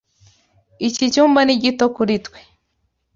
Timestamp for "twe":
2.25-2.39